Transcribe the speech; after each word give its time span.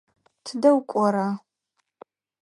Тыдэ 0.45 0.69
укӏора? 0.77 1.27